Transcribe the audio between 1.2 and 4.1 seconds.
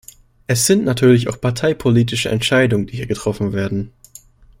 auch parteipolitische Entscheidungen, die hier getroffen werden.